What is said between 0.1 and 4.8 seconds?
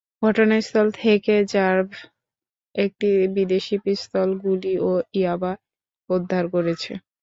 ঘটনাস্থল থেকে র্যাব একটি বিদেশি পিস্তল, গুলি